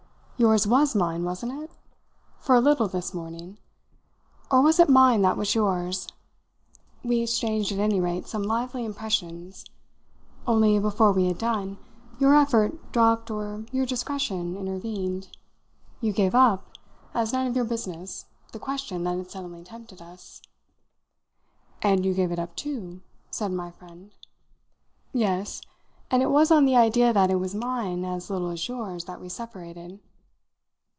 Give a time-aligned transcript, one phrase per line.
[0.41, 1.69] Yours was mine, wasn't it?
[2.39, 3.59] for a little, this morning.
[4.49, 6.07] Or was it mine that was yours?
[7.03, 9.65] We exchanged, at any rate, some lively impressions.
[10.47, 11.77] Only, before we had done,
[12.19, 15.27] your effort dropped or your discretion intervened:
[15.99, 16.71] you gave up,
[17.13, 20.41] as none of your business, the question that had suddenly tempted us."
[21.83, 24.09] "And you gave it up too," said my friend.
[25.13, 25.61] "Yes,
[26.09, 29.21] and it was on the idea that it was mine as little as yours that
[29.21, 29.99] we separated."